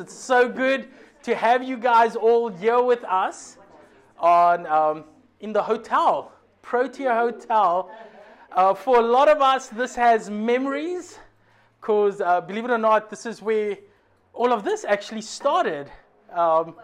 [0.00, 0.88] It's so good
[1.24, 3.58] to have you guys all here with us
[4.18, 5.04] on um,
[5.40, 7.90] in the hotel, Protea Hotel.
[8.50, 11.18] Uh, for a lot of us, this has memories,
[11.80, 13.76] because uh, believe it or not, this is where
[14.32, 15.92] all of this actually started.
[16.32, 16.76] Um,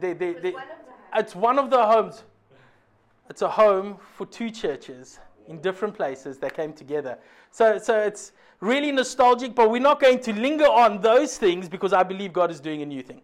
[0.00, 0.54] they, they, they,
[1.14, 2.24] it's one of the homes.
[3.28, 7.18] It's a home for two churches in different places that came together.
[7.50, 8.32] So, so it's
[8.62, 12.50] really nostalgic, but we're not going to linger on those things because I believe God
[12.50, 13.20] is doing a new thing.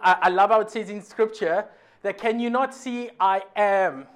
[0.00, 1.66] I, I love how it says in Scripture
[2.02, 4.06] that can you not see I am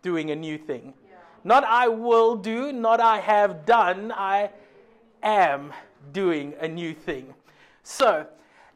[0.00, 0.94] doing a new thing?
[1.08, 1.16] Yeah.
[1.44, 4.50] Not I will do, not I have done, I
[5.22, 5.72] am
[6.12, 7.34] doing a new thing.
[7.82, 8.26] So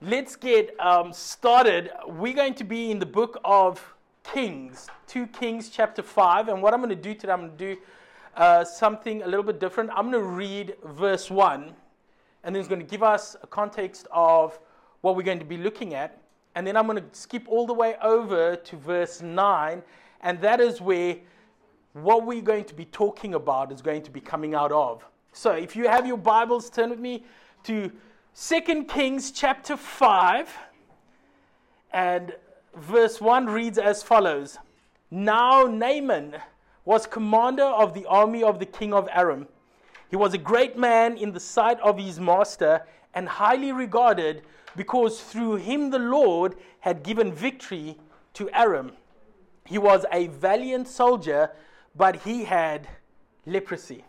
[0.02, 1.91] let's get um, started.
[2.07, 3.83] We're going to be in the book of
[4.23, 6.49] Kings, 2 Kings chapter 5.
[6.49, 7.80] And what I'm going to do today, I'm going to do
[8.37, 9.91] uh, something a little bit different.
[9.91, 11.73] I'm going to read verse 1,
[12.45, 14.59] and then it's going to give us a context of
[15.01, 16.21] what we're going to be looking at.
[16.55, 19.82] And then I'm going to skip all the way over to verse 9,
[20.23, 21.16] and that is where
[21.93, 25.05] what we're going to be talking about is going to be coming out of.
[25.33, 27.24] So if you have your Bibles, turn with me
[27.65, 27.90] to
[28.37, 30.57] 2 Kings chapter 5,
[31.93, 32.35] and
[32.77, 34.59] verse 1 reads as follows
[35.10, 36.37] Now Naaman
[36.85, 39.47] was commander of the army of the king of Aram.
[40.09, 44.43] He was a great man in the sight of his master and highly regarded
[44.77, 47.97] because through him the Lord had given victory
[48.35, 48.93] to Aram.
[49.67, 51.51] He was a valiant soldier,
[51.95, 52.89] but he had
[53.47, 54.05] leprosy.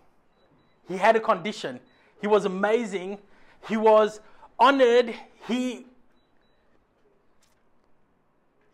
[0.88, 1.80] He had a condition.
[2.20, 3.20] He was amazing.
[3.68, 4.22] He was
[4.60, 5.14] honored.
[5.48, 5.86] He,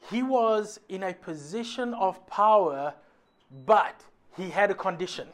[0.10, 2.94] he was in a position of power
[3.66, 4.02] but
[4.36, 5.28] he had a condition.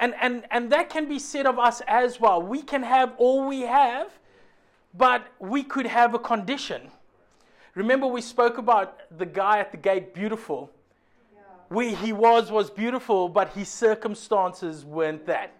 [0.00, 2.42] And, and, and that can be said of us as well.
[2.42, 4.08] We can have all we have,
[4.92, 6.90] but we could have a condition.
[7.74, 10.70] Remember, we spoke about the guy at the gate, beautiful.
[11.32, 11.40] Yeah.
[11.68, 15.52] Where he was, was beautiful, but his circumstances weren't that.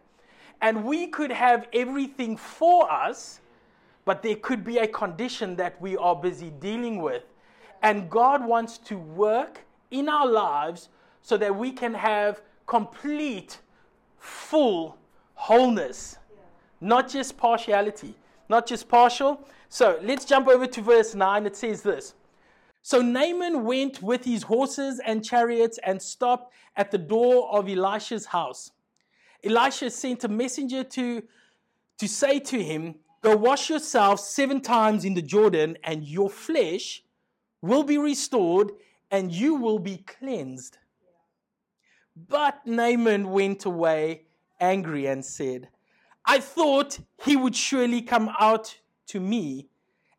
[0.61, 3.41] And we could have everything for us,
[4.05, 7.25] but there could be a condition that we are busy dealing with.
[7.83, 9.61] And God wants to work
[9.91, 10.89] in our lives
[11.25, 13.59] so that we can have complete,
[14.19, 14.99] full
[15.33, 16.37] wholeness, yeah.
[16.83, 18.15] not just partiality,
[18.51, 19.41] not just partial.
[19.71, 21.47] So let's jump over to verse 9.
[21.47, 22.15] It says this.
[22.83, 28.27] So Naaman went with his horses and chariots and stopped at the door of Elisha's
[28.27, 28.71] house.
[29.43, 31.23] Elisha sent a messenger to,
[31.99, 37.03] to say to him, Go wash yourself seven times in the Jordan, and your flesh
[37.63, 38.73] will be restored,
[39.11, 40.77] and you will be cleansed.
[42.17, 44.23] But Naaman went away
[44.61, 45.69] angry and said,
[46.25, 49.69] I thought he would surely come out to me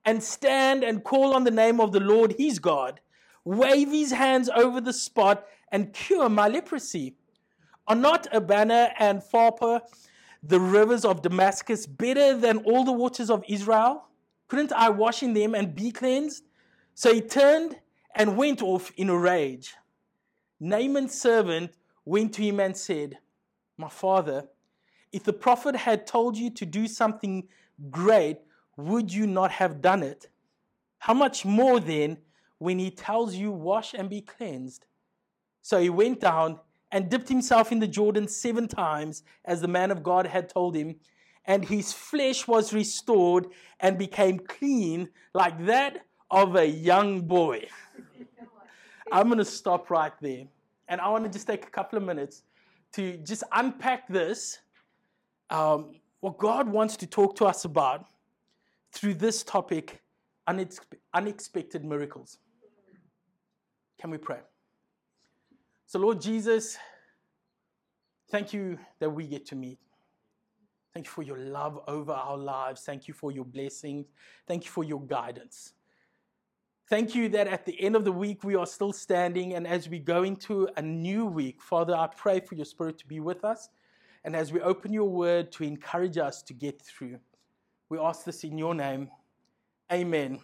[0.03, 2.99] and stand and call on the name of the Lord his God,
[3.43, 7.15] wave his hands over the spot, and cure my leprosy.
[7.87, 9.81] Are not Abana and Pharpar,
[10.43, 14.05] the rivers of Damascus, better than all the waters of Israel?
[14.47, 16.43] Couldn't I wash in them and be cleansed?
[16.93, 17.77] So he turned
[18.13, 19.75] and went off in a rage.
[20.59, 21.71] Naaman's servant
[22.05, 23.17] went to him and said,
[23.77, 24.47] My father,
[25.11, 27.47] if the prophet had told you to do something
[27.89, 28.37] great,
[28.77, 30.27] would you not have done it?
[30.99, 32.17] How much more then
[32.57, 34.85] when he tells you, Wash and be cleansed?
[35.61, 36.59] So he went down
[36.91, 40.75] and dipped himself in the Jordan seven times, as the man of God had told
[40.75, 40.95] him,
[41.45, 43.47] and his flesh was restored
[43.79, 47.67] and became clean like that of a young boy.
[49.11, 50.45] I'm going to stop right there.
[50.87, 52.43] And I want to just take a couple of minutes
[52.93, 54.59] to just unpack this,
[55.49, 58.05] um, what God wants to talk to us about
[58.91, 60.01] through this topic
[60.47, 60.79] unex-
[61.13, 62.39] unexpected miracles.
[63.99, 64.39] Can we pray?
[65.87, 66.77] So, Lord Jesus,
[68.29, 69.79] thank you that we get to meet.
[70.93, 72.81] Thank you for your love over our lives.
[72.81, 74.05] Thank you for your blessings.
[74.47, 75.73] Thank you for your guidance.
[76.87, 79.55] Thank you that at the end of the week we are still standing.
[79.55, 83.07] And as we go into a new week, Father, I pray for your Spirit to
[83.07, 83.69] be with us.
[84.23, 87.19] And as we open your word to encourage us to get through,
[87.89, 89.09] we ask this in your name.
[89.91, 90.39] Amen.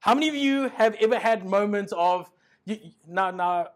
[0.00, 2.30] How many of you have ever had moments of
[3.06, 3.68] now, now,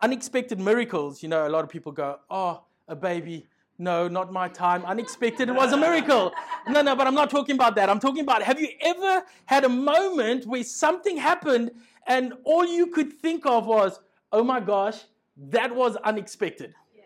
[0.00, 1.22] unexpected miracles?
[1.22, 3.46] You know, a lot of people go, oh, a baby
[3.82, 4.84] no, not my time.
[4.84, 5.48] Unexpected.
[5.48, 6.32] It was a miracle.
[6.68, 7.90] No, no, but I'm not talking about that.
[7.90, 11.72] I'm talking about have you ever had a moment where something happened
[12.06, 13.98] and all you could think of was,
[14.30, 15.00] oh my gosh,
[15.36, 16.74] that was unexpected?
[16.96, 17.02] Yeah.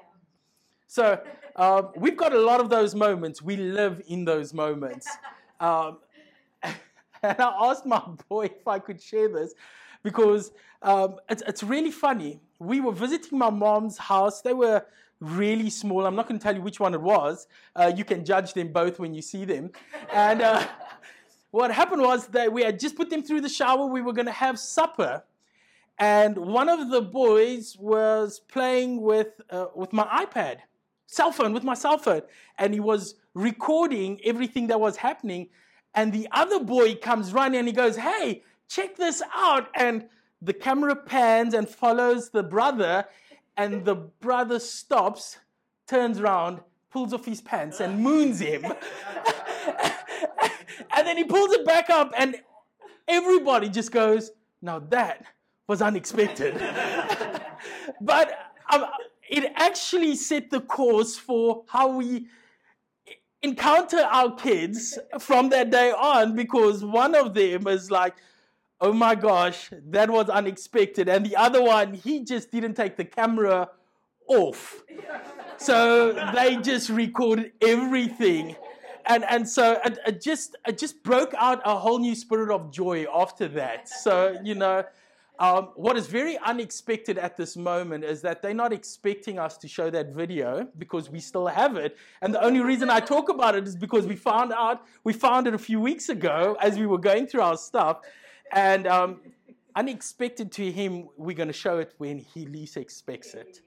[0.86, 1.20] So
[1.56, 3.40] uh, we've got a lot of those moments.
[3.40, 5.08] We live in those moments.
[5.58, 5.98] Um,
[6.62, 6.76] and
[7.40, 9.54] I asked my boy if I could share this
[10.02, 10.52] because
[10.82, 12.40] um, it's, it's really funny.
[12.58, 14.42] We were visiting my mom's house.
[14.42, 14.84] They were
[15.20, 16.06] really small.
[16.06, 17.46] I'm not going to tell you which one it was.
[17.74, 19.70] Uh, you can judge them both when you see them.
[20.12, 20.66] And uh,
[21.50, 23.86] what happened was that we had just put them through the shower.
[23.86, 25.24] We were going to have supper.
[25.98, 30.58] And one of the boys was playing with, uh, with my iPad,
[31.06, 32.22] cell phone, with my cell phone.
[32.58, 35.48] And he was recording everything that was happening.
[35.94, 39.68] And the other boy comes running and he goes, Hey, check this out.
[39.74, 40.06] And
[40.42, 43.06] the camera pans and follows the brother
[43.56, 45.38] and the brother stops,
[45.86, 46.60] turns around,
[46.90, 48.64] pulls off his pants, and moons him.
[50.96, 52.36] and then he pulls it back up, and
[53.08, 54.30] everybody just goes,
[54.62, 55.24] Now that
[55.66, 56.54] was unexpected.
[58.00, 58.86] but um,
[59.28, 62.28] it actually set the course for how we
[63.42, 68.14] encounter our kids from that day on because one of them is like,
[68.80, 71.08] oh my gosh, that was unexpected.
[71.08, 73.68] And the other one, he just didn't take the camera
[74.28, 74.82] off.
[75.56, 78.56] So they just recorded everything.
[79.06, 82.72] And, and so it, it just it just broke out a whole new spirit of
[82.72, 83.88] joy after that.
[83.88, 84.84] So, you know,
[85.38, 89.68] um, what is very unexpected at this moment is that they're not expecting us to
[89.68, 91.96] show that video because we still have it.
[92.22, 95.46] And the only reason I talk about it is because we found out, we found
[95.46, 98.00] it a few weeks ago as we were going through our stuff.
[98.52, 99.20] And um,
[99.74, 103.60] unexpected to him, we're going to show it when he least expects it.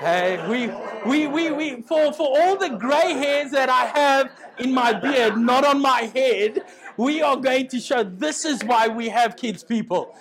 [0.00, 0.68] Hey, we,
[1.10, 5.36] we, we, we, for, for all the gray hairs that I have in my beard,
[5.36, 6.62] not on my head,
[6.96, 10.16] we are going to show this is why we have kids, people,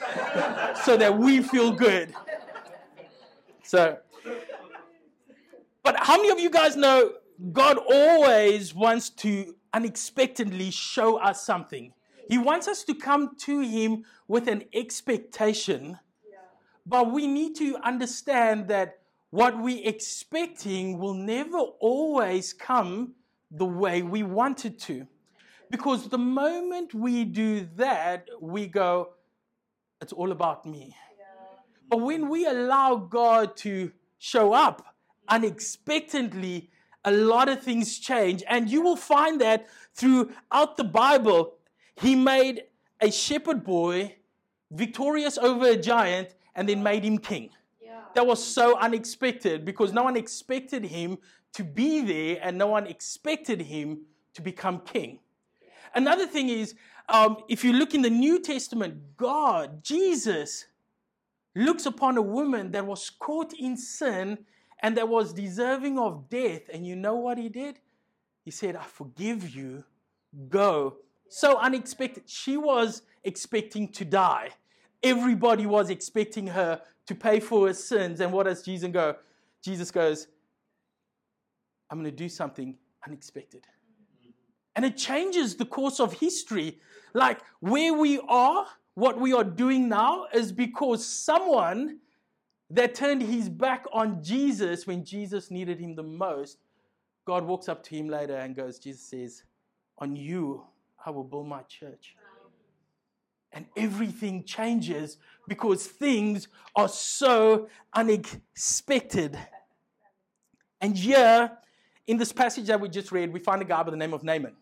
[0.84, 2.14] so that we feel good.
[3.64, 3.98] So,
[5.84, 7.14] but how many of you guys know
[7.52, 11.94] God always wants to unexpectedly show us something?
[12.28, 16.00] He wants us to come to Him with an expectation,
[16.86, 23.14] but we need to understand that what we're expecting will never always come
[23.52, 25.08] the way we want it to.
[25.70, 29.10] Because the moment we do that, we go,
[30.02, 30.96] it's all about me.
[31.18, 31.26] Yeah.
[31.90, 34.96] But when we allow God to show up
[35.28, 36.70] unexpectedly,
[37.04, 38.44] a lot of things change.
[38.48, 41.57] And you will find that throughout the Bible,
[42.00, 42.64] he made
[43.02, 44.16] a shepherd boy
[44.72, 47.50] victorious over a giant and then made him king.
[47.82, 48.02] Yeah.
[48.16, 51.18] That was so unexpected because no one expected him
[51.54, 54.02] to be there and no one expected him
[54.34, 55.20] to become king.
[55.96, 56.76] Another thing is,
[57.10, 60.66] um, if you look in the New Testament, God, Jesus,
[61.56, 64.38] looks upon a woman that was caught in sin
[64.80, 66.70] and that was deserving of death.
[66.72, 67.80] And you know what he did?
[68.44, 69.84] He said, I forgive you.
[70.50, 70.98] Go
[71.30, 72.24] so unexpected.
[72.26, 74.50] She was expecting to die.
[75.04, 78.20] Everybody was expecting her to pay for her sins.
[78.20, 79.16] And what does Jesus go?
[79.62, 80.28] Jesus goes,
[81.90, 82.76] I'm going to do something
[83.06, 83.66] unexpected.
[84.76, 86.80] And it changes the course of history.
[87.14, 92.00] Like where we are, what we are doing now is because someone
[92.70, 96.60] that turned his back on Jesus when Jesus needed him the most,
[97.26, 99.44] God walks up to him later and goes, Jesus says,
[99.98, 100.64] On you
[101.08, 102.18] I will build my church.
[103.54, 109.40] And everything changes because things are so unexpected.
[110.82, 111.50] And here,
[112.08, 114.22] in this passage that we just read, we find a guy by the name of
[114.22, 114.58] Naaman.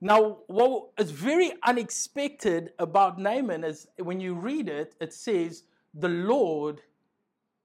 [0.00, 6.08] Now, what is very unexpected about Naaman is when you read it, it says the
[6.08, 6.82] Lord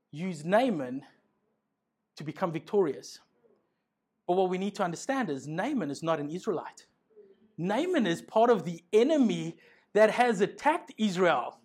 [0.09, 1.03] used Naaman
[2.15, 3.19] to become victorious.
[4.27, 6.87] But what we need to understand is Naaman is not an Israelite.
[7.61, 9.57] Naaman is part of the enemy
[9.93, 11.59] that has attacked Israel.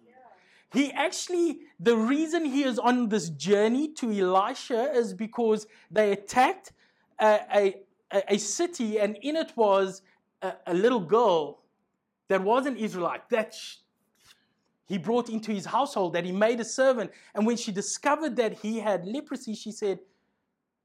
[0.72, 6.72] He actually, the reason he is on this journey to Elisha is because they attacked
[7.20, 7.76] a,
[8.12, 10.02] a, a city, and in it was
[10.42, 11.62] a, a, little girl
[12.28, 13.56] that was an Israelite that
[14.86, 17.10] he brought into his household, that he made a servant.
[17.34, 20.00] And when she discovered that he had leprosy, she said,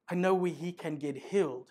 [0.09, 1.69] I know where he can get healed.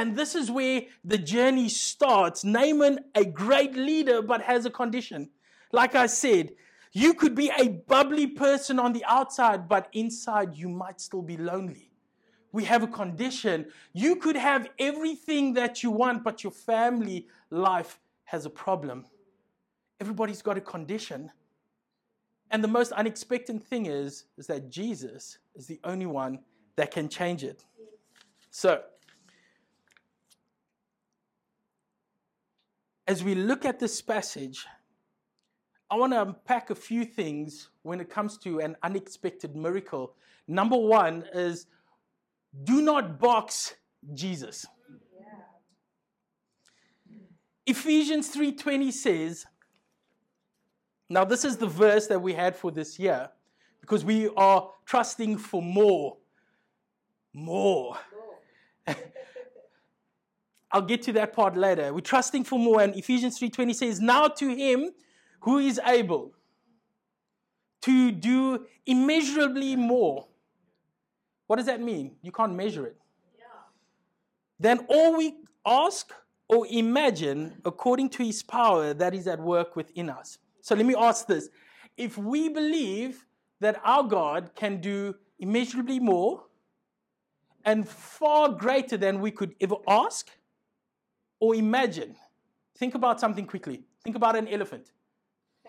[0.00, 2.42] And this is where the journey starts.
[2.42, 5.28] Naaman, a great leader, but has a condition.
[5.72, 6.52] Like I said,
[6.92, 11.36] you could be a bubbly person on the outside, but inside you might still be
[11.36, 11.90] lonely.
[12.50, 13.66] We have a condition.
[13.92, 19.04] You could have everything that you want, but your family life has a problem.
[20.00, 21.30] Everybody's got a condition.
[22.50, 26.38] And the most unexpected thing is, is that Jesus is the only one
[26.76, 27.66] that can change it.
[28.50, 28.82] So,
[33.10, 34.68] as we look at this passage,
[35.90, 40.14] I want to unpack a few things when it comes to an unexpected miracle.
[40.46, 41.66] Number one is
[42.62, 43.74] do not box
[44.14, 44.64] Jesus.
[47.66, 49.44] Ephesians 3:20 says,
[51.08, 53.28] now this is the verse that we had for this year
[53.80, 56.16] because we are trusting for more.
[57.32, 57.98] More.
[60.72, 61.92] I'll get to that part later.
[61.92, 64.94] We're trusting for more and Ephesians 3:20 says, "Now to him
[65.40, 66.34] who is able
[67.82, 70.28] to do immeasurably more."
[71.46, 72.16] What does that mean?
[72.22, 72.96] You can't measure it.
[73.36, 73.44] Yeah.
[74.60, 76.12] Then all we ask
[76.48, 80.38] or imagine according to his power that is at work within us.
[80.60, 81.48] So let me ask this.
[81.96, 83.26] If we believe
[83.60, 86.44] that our God can do immeasurably more
[87.64, 90.30] and far greater than we could ever ask
[91.40, 92.14] or imagine,
[92.76, 93.82] think about something quickly.
[94.04, 94.92] Think about an elephant.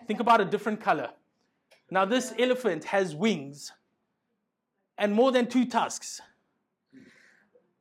[0.06, 1.10] Think about a different color.
[1.90, 3.72] Now, this elephant has wings
[4.96, 6.20] and more than two tusks,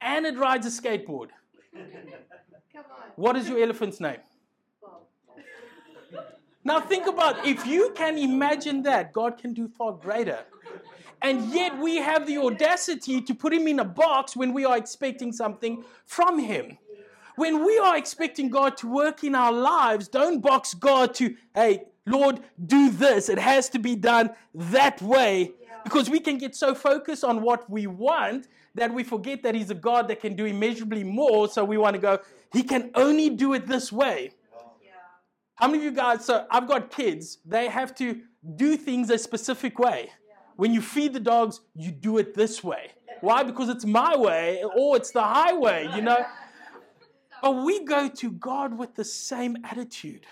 [0.02, 1.28] and it rides a skateboard.
[3.16, 4.18] What is your elephant's name?
[6.64, 10.40] Now think about if you can imagine that, God can do far greater.
[11.22, 14.78] And yet we have the audacity to put him in a box when we are
[14.78, 16.78] expecting something from him.
[17.36, 21.84] When we are expecting God to work in our lives, don't box God to, hey,
[22.06, 23.30] Lord, do this.
[23.30, 25.54] It has to be done that way.
[25.84, 29.70] Because we can get so focused on what we want that we forget that He's
[29.70, 31.50] a God that can do immeasurably more.
[31.50, 32.20] So we want to go,
[32.54, 34.32] He can only do it this way.
[35.56, 38.22] How many of you guys, so I've got kids, they have to
[38.56, 40.12] do things a specific way.
[40.56, 42.92] When you feed the dogs, you do it this way.
[43.22, 43.44] Why?
[43.44, 46.26] Because it's my way or it's the highway, you know?
[47.42, 50.26] But we go to God with the same attitude.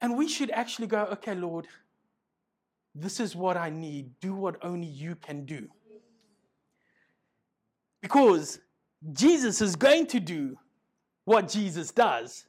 [0.00, 1.68] And we should actually go, okay, Lord,
[2.92, 4.10] this is what I need.
[4.20, 5.68] Do what only you can do.
[8.00, 8.58] Because
[9.12, 10.56] Jesus is going to do
[11.24, 12.46] what Jesus does.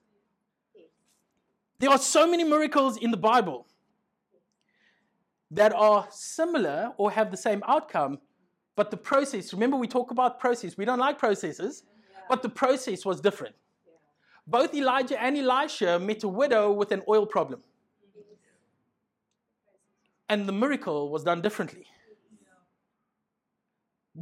[1.78, 3.68] There are so many miracles in the Bible
[5.52, 8.18] that are similar or have the same outcome,
[8.76, 11.84] but the process, remember we talk about process, we don't like processes,
[12.30, 13.56] but the process was different.
[14.46, 17.62] Both Elijah and Elisha met a widow with an oil problem.
[20.30, 21.86] And the miracle was done differently.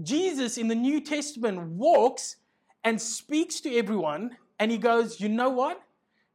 [0.04, 2.38] Jesus in the New Testament walks
[2.84, 5.82] and speaks to everyone, and he goes, You know what?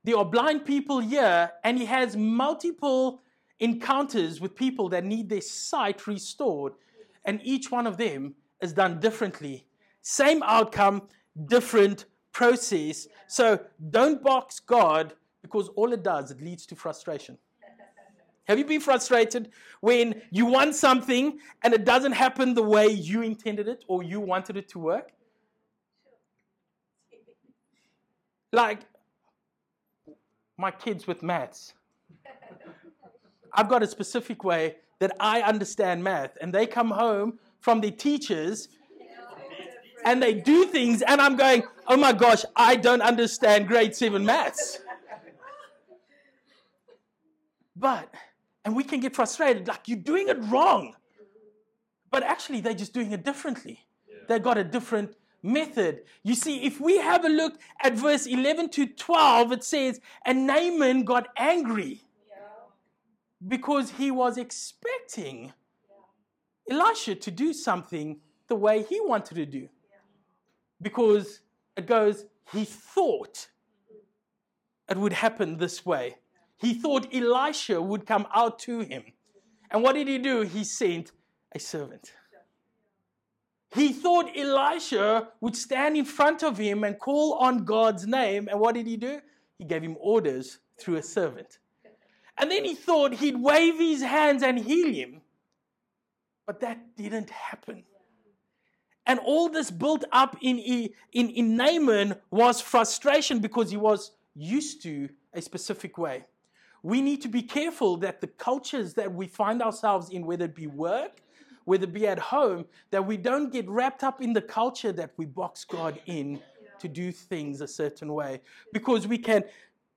[0.04, 3.22] There are blind people here, and he has multiple
[3.58, 6.74] encounters with people that need their sight restored,
[7.24, 9.66] and each one of them is done differently.
[10.02, 11.08] Same outcome,
[11.46, 13.08] different process.
[13.26, 17.38] So don't box God because all it does, it leads to frustration.
[18.46, 19.50] Have you been frustrated
[19.80, 24.20] when you want something and it doesn't happen the way you intended it or you
[24.20, 25.12] wanted it to work?
[28.52, 28.80] Like
[30.56, 31.74] my kids with maths.
[33.52, 37.90] I've got a specific way that I understand math, and they come home from their
[37.90, 38.68] teachers
[40.06, 44.24] and they do things, and I'm going, oh my gosh, I don't understand grade seven
[44.24, 44.78] maths.
[47.74, 48.14] But
[48.64, 50.94] and we can get frustrated, like, you're doing it wrong.
[52.10, 53.86] But actually, they're just doing it differently.
[54.08, 54.16] Yeah.
[54.28, 56.00] They've got a different method.
[56.24, 60.48] You see, if we have a look at verse 11 to 12, it says, And
[60.48, 62.36] Naaman got angry yeah.
[63.46, 65.52] because he was expecting
[66.68, 66.76] yeah.
[66.76, 69.68] Elisha to do something the way he wanted to do.
[70.86, 71.40] Because
[71.76, 73.48] it goes, he thought
[74.88, 76.18] it would happen this way.
[76.58, 79.02] He thought Elisha would come out to him.
[79.68, 80.42] And what did he do?
[80.42, 81.10] He sent
[81.52, 82.12] a servant.
[83.74, 88.46] He thought Elisha would stand in front of him and call on God's name.
[88.48, 89.20] And what did he do?
[89.58, 91.58] He gave him orders through a servant.
[92.38, 95.22] And then he thought he'd wave his hands and heal him.
[96.46, 97.82] But that didn't happen.
[99.06, 104.82] And all this built up in, in, in Naaman was frustration because he was used
[104.82, 106.24] to a specific way
[106.86, 110.54] we need to be careful that the cultures that we find ourselves in, whether it
[110.54, 111.20] be work,
[111.64, 115.10] whether it be at home, that we don't get wrapped up in the culture that
[115.16, 116.40] we box God in
[116.78, 118.40] to do things a certain way.
[118.72, 119.42] Because we can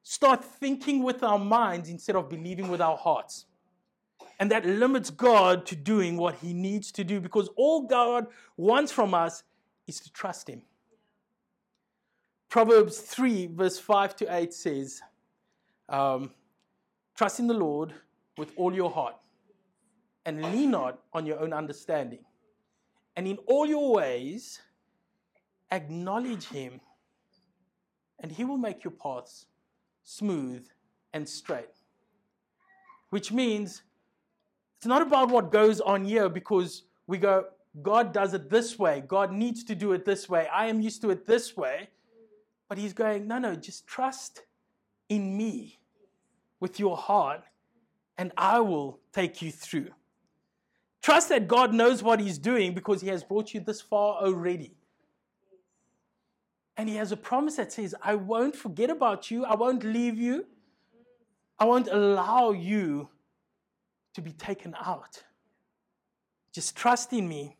[0.01, 3.45] start thinking with our minds instead of believing with our hearts.
[4.39, 8.91] And that limits God to doing what he needs to do because all God wants
[8.91, 9.43] from us
[9.85, 10.61] is to trust him.
[12.47, 15.01] Proverbs 3, verse 5 to 8 says,
[15.89, 16.31] um,
[17.15, 17.93] Trust in the Lord
[18.37, 19.15] with all your heart
[20.25, 22.19] and lean not on your own understanding.
[23.15, 24.61] And in all your ways,
[25.71, 26.79] acknowledge him,
[28.19, 29.47] and he will make your paths
[30.03, 30.65] smooth
[31.13, 31.75] and straight.
[33.09, 33.81] Which means
[34.79, 37.47] it's not about what goes on here because we go,
[37.81, 39.03] God does it this way.
[39.05, 40.47] God needs to do it this way.
[40.47, 41.89] I am used to it this way.
[42.69, 44.43] But he's going, no, no, just trust
[45.09, 45.79] in me
[46.61, 47.43] with your heart,
[48.17, 49.89] and I will take you through.
[51.01, 54.71] Trust that God knows what he's doing because he has brought you this far already.
[56.77, 60.17] And he has a promise that says, I won't forget about you, I won't leave
[60.17, 60.45] you,
[61.57, 63.09] I won't allow you
[64.19, 65.23] to be taken out.
[66.53, 67.57] Just trust in me.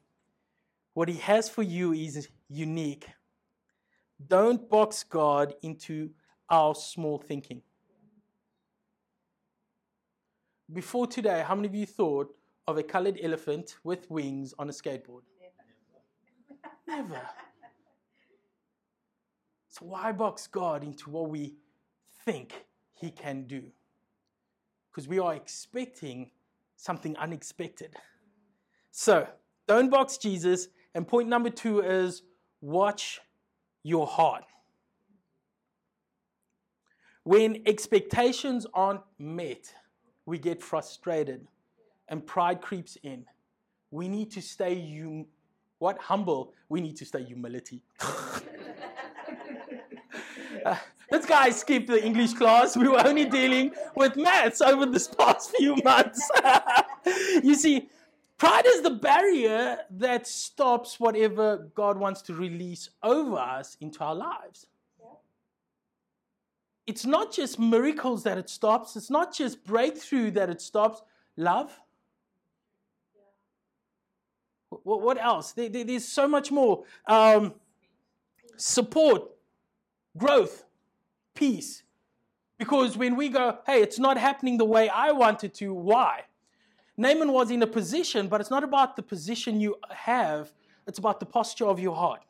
[0.94, 3.08] What He has for you is unique.
[4.28, 6.10] Don't box God into
[6.50, 7.62] our small thinking.
[10.72, 12.36] Before today, how many of you thought
[12.68, 15.22] of a colored elephant with wings on a skateboard?
[16.88, 17.04] Never.
[17.04, 17.22] Never.
[19.70, 21.56] So, why box God into what we
[22.26, 23.64] think He can do?
[24.92, 26.32] Because we are expecting
[26.80, 27.94] something unexpected.
[28.92, 29.28] So,
[29.68, 30.70] don't box Jesus.
[30.96, 32.24] And point number two is
[32.62, 33.20] watch
[33.84, 34.46] your heart.
[37.24, 39.74] When expectations aren't met,
[40.26, 41.46] we get frustrated
[42.08, 43.26] and pride creeps in.
[43.92, 45.28] We need to stay hum-
[45.80, 46.54] what humble.
[46.70, 47.84] We need to stay humility.
[50.66, 50.78] uh,
[51.12, 52.78] this guy skipped the English class.
[52.78, 56.30] We were only dealing with maths over this past few months.
[57.44, 57.90] you see,
[58.40, 64.16] Pride is the barrier that stops whatever God wants to release over us into our
[64.16, 64.66] lives.
[66.88, 71.02] It's not just miracles that it stops, it's not just breakthrough that it stops.
[71.36, 71.78] Love.
[74.70, 75.52] What else?
[75.52, 76.84] there's so much more.
[77.08, 77.56] Um,
[78.56, 79.24] support,
[80.18, 80.64] growth,
[81.40, 81.84] peace.
[82.58, 86.26] Because when we go, hey, it's not happening the way I wanted to, why?
[86.98, 90.52] Naaman was in a position, but it's not about the position you have,
[90.86, 92.22] it's about the posture of your heart.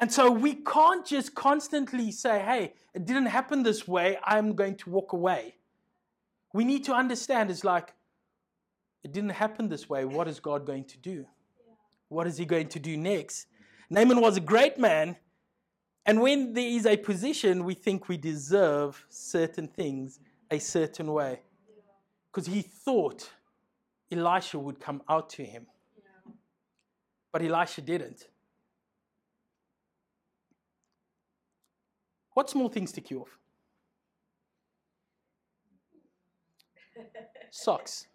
[0.00, 4.76] And so we can't just constantly say, hey, it didn't happen this way, I'm going
[4.76, 5.56] to walk away.
[6.54, 7.92] We need to understand it's like,
[9.04, 10.06] it didn't happen this way.
[10.06, 11.26] What is God going to do?
[12.08, 13.46] What is He going to do next?
[13.90, 15.16] Naaman was a great man.
[16.06, 21.40] And when there is a position, we think we deserve certain things a certain way
[22.32, 23.28] because he thought
[24.10, 25.66] Elisha would come out to him.
[27.32, 28.28] But Elisha didn't.
[32.34, 33.38] What small things tick you off?
[37.50, 38.06] socks.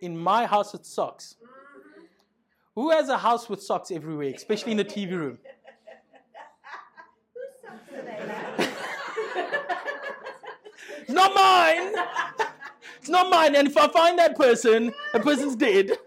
[0.00, 1.36] In my house, it's socks.
[2.74, 5.38] Who has a house with socks everywhere, especially in the TV room?
[8.04, 8.70] They?
[11.08, 11.94] Not mine.
[12.98, 13.56] It's not mine.
[13.56, 15.92] And if I find that person, the person's dead.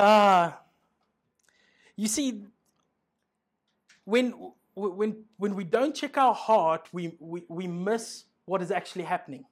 [0.00, 0.04] Ah.
[0.04, 0.52] Uh,
[1.96, 2.44] you see,
[4.04, 4.32] when,
[4.76, 9.44] when, when we don't check our heart, we, we, we miss what is actually happening.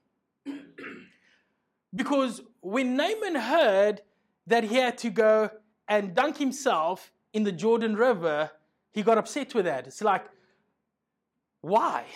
[1.94, 4.02] because when Naaman heard
[4.46, 5.50] that he had to go
[5.88, 8.50] and dunk himself in the Jordan River,
[8.92, 9.86] he got upset with that.
[9.86, 10.24] It's like,
[11.60, 12.06] why?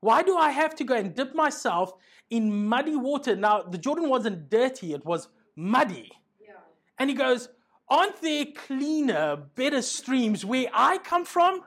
[0.00, 1.92] Why do I have to go and dip myself
[2.30, 3.36] in muddy water?
[3.36, 6.10] Now, the Jordan wasn't dirty, it was muddy.
[6.40, 6.54] Yeah.
[6.98, 7.50] And he goes,
[7.90, 11.60] Aren't there cleaner, better streams where I come from?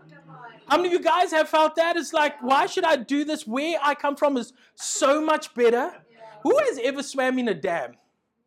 [0.68, 1.98] How many of you guys have felt that?
[1.98, 3.46] It's like, why should I do this?
[3.46, 5.94] Where I come from is so much better.
[6.12, 6.20] Yeah.
[6.44, 7.94] Who has ever swam in a dam?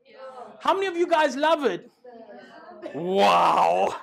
[0.07, 0.17] Yeah.
[0.59, 1.91] How many of you guys love it?
[2.95, 3.97] Wow.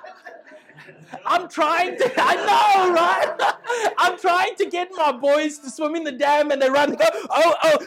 [1.26, 3.94] I'm trying to, I know, right?
[3.98, 6.96] I'm trying to get my boys to swim in the dam and they run,
[7.30, 7.78] oh, oh.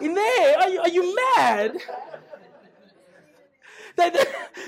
[0.00, 1.76] In there, are you, are you mad?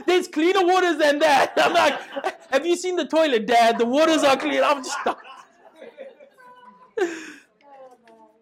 [0.06, 1.52] There's cleaner waters than that.
[1.56, 2.00] I'm like,
[2.50, 3.78] have you seen the toilet, Dad?
[3.78, 4.62] The waters are clean.
[4.62, 4.98] I'm just.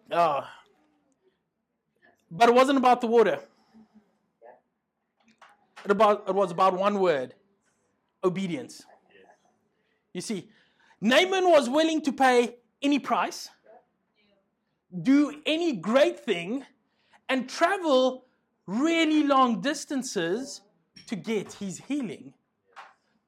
[0.09, 0.47] Oh.
[2.29, 3.39] But it wasn't about the water.
[5.85, 7.33] It, about, it was about one word
[8.23, 8.83] obedience.
[10.13, 10.49] You see,
[10.99, 13.49] Naaman was willing to pay any price,
[15.01, 16.65] do any great thing,
[17.29, 18.25] and travel
[18.65, 20.61] really long distances
[21.07, 22.33] to get his healing.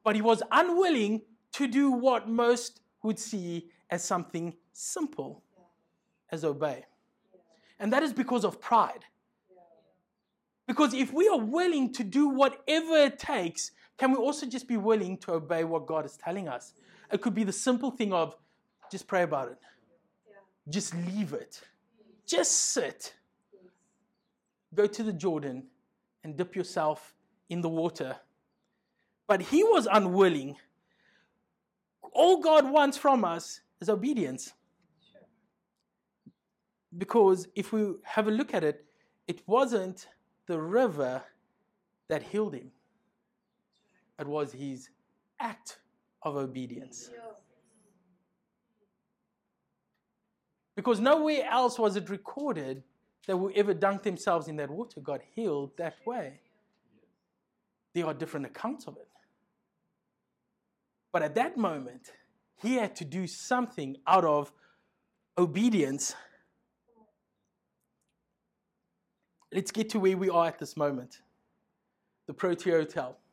[0.03, 1.21] But he was unwilling
[1.53, 5.43] to do what most would see as something simple
[6.31, 6.85] as obey.
[7.79, 9.05] And that is because of pride.
[10.67, 14.77] Because if we are willing to do whatever it takes, can we also just be
[14.77, 16.73] willing to obey what God is telling us?
[17.11, 18.35] It could be the simple thing of
[18.91, 19.57] just pray about it,
[20.69, 21.61] just leave it,
[22.25, 23.13] just sit.
[24.75, 25.63] Go to the Jordan
[26.23, 27.15] and dip yourself
[27.49, 28.15] in the water.
[29.27, 30.55] But he was unwilling.
[32.13, 34.53] All God wants from us is obedience.
[36.97, 38.85] Because if we have a look at it,
[39.27, 40.07] it wasn't
[40.47, 41.21] the river
[42.07, 42.71] that healed him,
[44.17, 44.89] it was his
[45.39, 45.79] act
[46.23, 47.11] of obedience.
[50.75, 52.83] Because nowhere else was it recorded
[53.27, 56.39] that whoever dunked themselves in that water got healed that way.
[57.93, 59.07] There are different accounts of it.
[61.11, 62.11] But at that moment,
[62.55, 64.51] he had to do something out of
[65.37, 66.15] obedience.
[69.51, 71.21] Let's get to where we are at this moment
[72.27, 73.17] the Protea Hotel.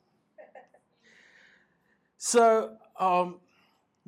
[2.18, 3.40] So, um,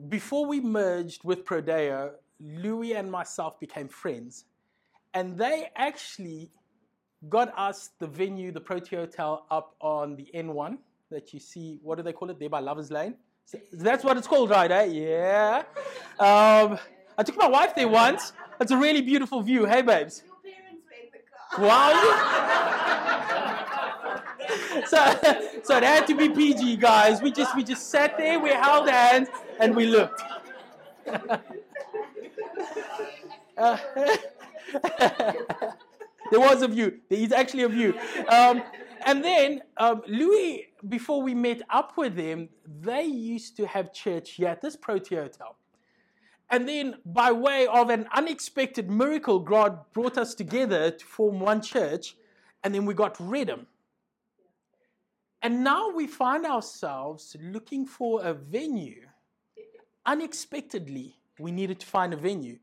[0.08, 4.46] before we merged with Prodeo, Louis and myself became friends.
[5.12, 6.50] And they actually
[7.28, 10.78] got us the venue, the Protea Hotel, up on the N1
[11.10, 11.78] that you see.
[11.82, 12.38] What do they call it?
[12.38, 13.14] There by Lovers Lane.
[13.44, 14.70] So that's what it's called, right?
[14.70, 14.84] Eh?
[14.84, 15.62] Yeah.
[16.20, 16.80] Um,
[17.16, 18.32] I took my wife there once.
[18.58, 19.66] That's a really beautiful view.
[19.66, 20.24] Hey, babes.
[20.26, 21.37] Your parents were in the car.
[21.56, 21.92] Wow.
[24.86, 24.98] so,
[25.62, 27.22] so it had to be PG, guys.
[27.22, 29.28] We just we just sat there, we held hands,
[29.60, 30.22] and we looked.
[33.56, 33.76] Uh,
[36.30, 37.00] there was a view.
[37.08, 37.94] There is actually a view.
[38.28, 38.62] Um,
[39.04, 44.32] and then um, Louis, before we met up with them, they used to have church
[44.32, 45.57] here at this Protea Hotel.
[46.50, 51.60] And then, by way of an unexpected miracle, God brought us together to form one
[51.60, 52.16] church,
[52.64, 53.66] and then we got Redham.
[55.42, 59.06] And now we find ourselves looking for a venue.
[60.06, 62.58] Unexpectedly, we needed to find a venue.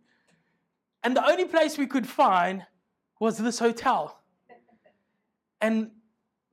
[1.04, 2.65] And the only place we could find
[3.19, 4.19] was this hotel.
[5.62, 5.91] And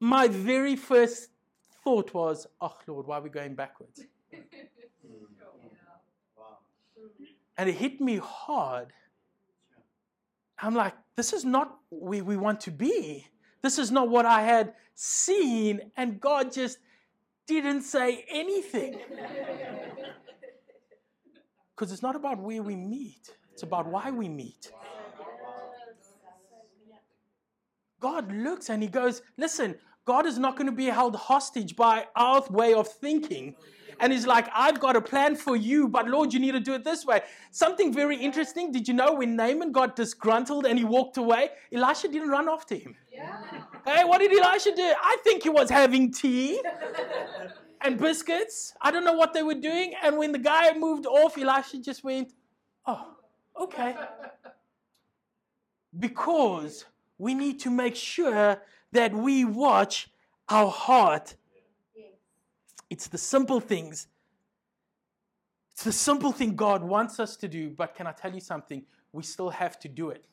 [0.00, 1.30] my very first
[1.82, 4.02] thought was, oh Lord, why are we going backwards?
[7.62, 8.92] And it hit me hard.
[10.58, 13.28] I'm like, this is not where we want to be.
[13.62, 15.92] This is not what I had seen.
[15.96, 16.78] And God just
[17.46, 18.98] didn't say anything.
[21.76, 24.70] Because it's not about where we meet, it's about why we meet.
[27.98, 32.06] God looks and He goes, Listen, God is not going to be held hostage by
[32.16, 33.54] our way of thinking.
[34.00, 36.74] And He's like, I've got a plan for you, but Lord, you need to do
[36.74, 37.22] it this way.
[37.50, 38.72] Something very interesting.
[38.72, 42.74] Did you know when Naaman got disgruntled and he walked away, Elisha didn't run after
[42.74, 42.96] him?
[43.12, 43.36] Yeah.
[43.86, 44.92] Hey, what did Elisha do?
[45.02, 46.60] I think he was having tea
[47.82, 48.74] and biscuits.
[48.80, 49.94] I don't know what they were doing.
[50.02, 52.32] And when the guy moved off, Elisha just went,
[52.86, 53.14] Oh,
[53.60, 53.94] okay.
[55.98, 56.86] Because
[57.18, 60.08] we need to make sure that we watch
[60.48, 61.36] our heart.
[62.92, 64.06] It's the simple things.
[65.72, 68.82] It's the simple thing God wants us to do, but can I tell you something?
[69.14, 70.26] We still have to do it.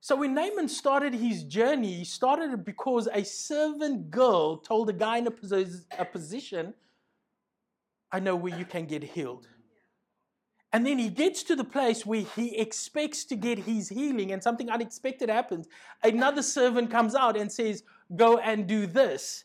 [0.00, 4.92] So when Naaman started his journey, he started it because a servant girl told a
[4.92, 6.72] guy in a, posi- a position,
[8.12, 9.48] I know where you can get healed.
[10.72, 14.40] And then he gets to the place where he expects to get his healing, and
[14.40, 15.66] something unexpected happens.
[16.04, 17.82] Another servant comes out and says,
[18.16, 19.44] Go and do this.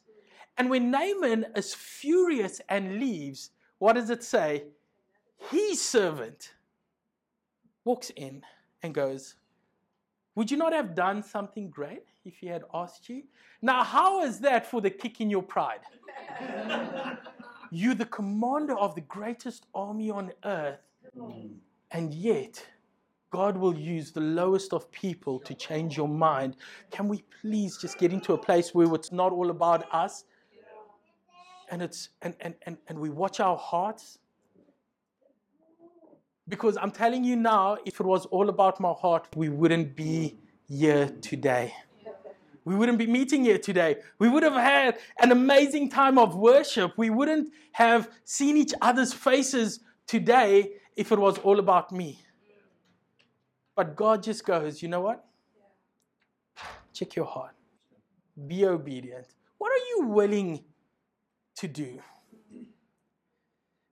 [0.58, 4.64] And when Naaman is furious and leaves, what does it say?
[5.50, 6.54] His servant
[7.84, 8.44] walks in
[8.82, 9.36] and goes,
[10.36, 13.24] Would you not have done something great if he had asked you?
[13.62, 15.82] Now, how is that for the kick in your pride?
[17.72, 20.80] You're the commander of the greatest army on earth,
[21.92, 22.66] and yet,
[23.36, 26.56] God will use the lowest of people to change your mind.
[26.90, 30.24] Can we please just get into a place where it's not all about us?
[31.70, 34.20] And it's and and, and, and we watch our hearts.
[36.48, 40.38] Because I'm telling you now, if it was all about my heart, we wouldn't be
[40.70, 41.74] here today.
[42.64, 43.98] We wouldn't be meeting here today.
[44.18, 46.94] We would have had an amazing time of worship.
[46.96, 52.25] We wouldn't have seen each other's faces today if it was all about me.
[53.76, 55.26] But God just goes, you know what?
[56.96, 57.54] check your heart.
[58.48, 59.28] Be obedient.
[59.58, 60.64] What are you willing
[61.58, 62.00] to do?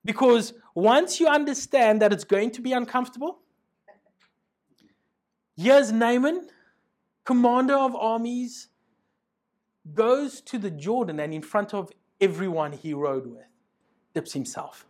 [0.06, 3.40] Because once you understand that it's going to be uncomfortable,
[5.56, 6.48] here's Naaman,
[7.24, 8.70] commander of armies,
[9.94, 13.46] goes to the Jordan and in front of everyone he rode with,
[14.14, 14.86] dips himself.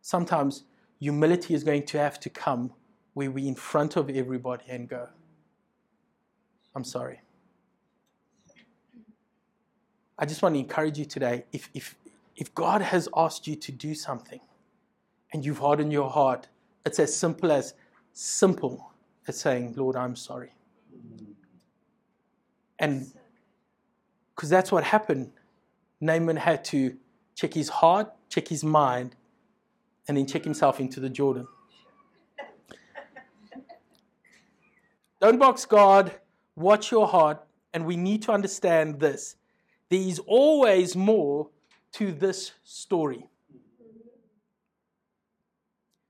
[0.00, 0.64] Sometimes
[1.00, 2.72] humility is going to have to come
[3.14, 5.08] where we in front of everybody and go,
[6.74, 7.20] I'm sorry.
[10.18, 11.96] I just want to encourage you today if, if,
[12.36, 14.40] if God has asked you to do something
[15.32, 16.48] and you've hardened your heart,
[16.86, 17.74] it's as simple as
[18.12, 18.92] simple
[19.26, 20.52] as saying, Lord, I'm sorry.
[22.78, 23.12] And
[24.34, 25.30] because that's what happened.
[26.00, 26.96] Naaman had to
[27.34, 29.14] check his heart, check his mind,
[30.08, 31.46] and then check himself into the Jordan.
[35.22, 36.12] Don't box God,
[36.56, 37.40] watch your heart,
[37.72, 39.36] and we need to understand this.
[39.88, 41.48] There is always more
[41.92, 43.28] to this story.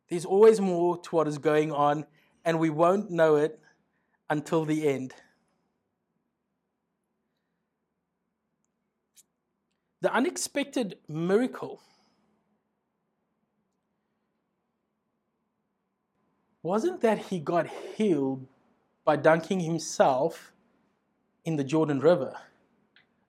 [0.09, 2.07] There's always more to what is going on,
[2.47, 3.61] and we won't know it
[4.31, 5.13] until the end.
[10.01, 11.83] The unexpected miracle
[16.63, 18.47] wasn't that he got healed
[19.05, 20.53] by dunking himself
[21.45, 22.35] in the Jordan River.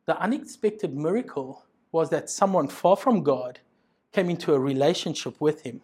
[0.06, 3.60] The unexpected miracle was that someone far from God
[4.12, 5.82] came into a relationship with him.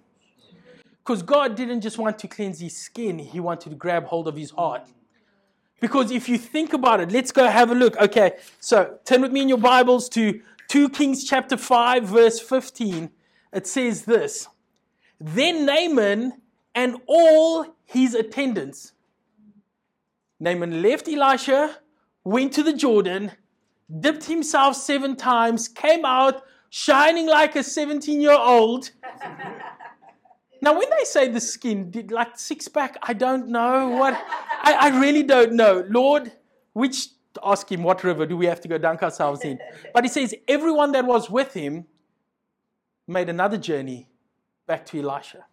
[0.99, 4.35] Because God didn't just want to cleanse his skin, he wanted to grab hold of
[4.35, 4.87] his heart.
[5.79, 7.97] Because if you think about it, let's go have a look.
[7.97, 13.09] Okay, so turn with me in your Bibles to 2 Kings chapter 5, verse 15,
[13.53, 14.47] it says this
[15.19, 16.33] Then Naaman
[16.75, 18.93] and all his attendants.
[20.39, 21.77] Naaman left Elisha,
[22.23, 23.31] went to the Jordan,
[23.99, 28.91] dipped himself seven times, came out shining like a 17 year old.
[30.61, 34.13] now, when they say the skin, did like six pack, I don't know what.
[34.61, 35.85] I, I really don't know.
[35.89, 36.31] Lord,
[36.73, 37.09] which
[37.43, 39.59] ask him, What river do we have to go dunk ourselves in?
[39.93, 41.85] But he says, Everyone that was with him
[43.07, 44.07] made another journey
[44.67, 45.45] back to Elisha.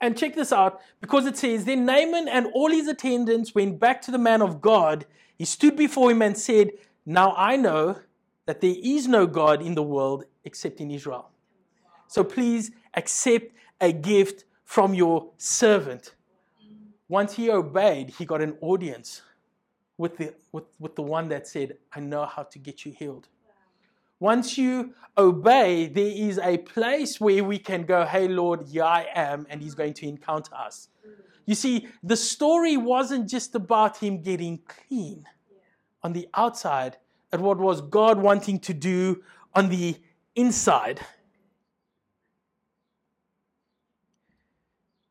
[0.00, 4.00] And check this out, because it says, Then Naaman and all his attendants went back
[4.02, 5.04] to the man of God.
[5.36, 6.70] He stood before him and said,
[7.04, 7.98] Now I know
[8.46, 11.30] that there is no God in the world except in Israel.
[12.08, 16.14] So please accept a gift from your servant.
[17.08, 19.22] Once he obeyed, he got an audience
[19.98, 23.28] with the, with, with the one that said, I know how to get you healed.
[24.20, 29.06] Once you obey, there is a place where we can go, Hey, Lord, here I
[29.14, 30.88] am, and He's going to encounter us.
[31.46, 35.26] You see, the story wasn't just about Him getting clean
[36.02, 36.98] on the outside,
[37.30, 39.22] but what was God wanting to do
[39.54, 39.96] on the
[40.36, 41.00] inside.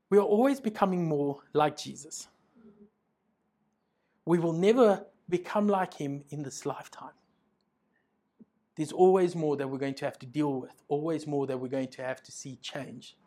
[0.09, 2.29] We are always becoming more like Jesus
[4.29, 7.18] we will never become like him in this lifetime.
[8.79, 11.67] There's always more that we're going to have to deal with, always more that we're
[11.67, 13.17] going to have to see change.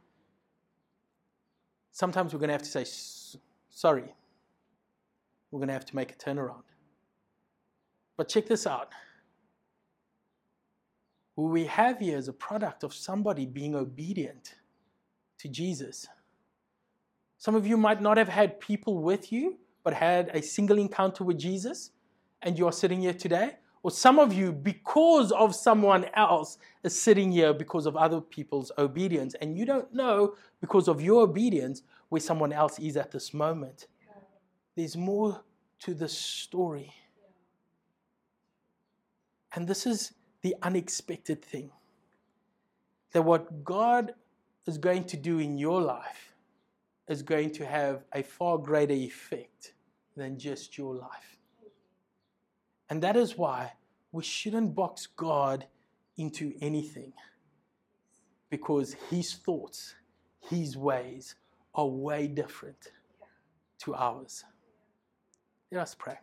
[1.91, 2.87] Sometimes we're going to have to say,
[3.69, 4.15] sorry.
[5.51, 6.63] We're going to have to make a turnaround.
[8.17, 8.93] But check this out.
[11.35, 14.55] What we have here is a product of somebody being obedient
[15.37, 16.09] to Jesus.
[17.37, 21.25] Some of you might not have had people with you but had a single encounter
[21.25, 21.91] with Jesus
[22.41, 23.57] and you are sitting here today.
[23.83, 28.71] Or some of you, because of someone else, is sitting here because of other people's
[28.79, 29.35] obedience.
[29.41, 33.87] And you don't know, because of your obedience, where someone else is at this moment.
[34.77, 35.43] There's more
[35.81, 36.93] to the story.
[39.55, 41.71] And this is the unexpected thing
[43.13, 44.15] that what God
[44.67, 46.35] is going to do in your life
[47.09, 49.75] is going to have a far greater effect
[50.17, 51.32] than just your life.
[52.91, 53.73] And that is why
[54.13, 55.67] we shouldn't box God
[56.17, 57.13] into anything
[58.51, 59.95] because his thoughts,
[60.51, 61.35] his ways
[61.75, 62.93] are way different
[63.79, 64.45] to ours.
[65.71, 66.19] Let us pray.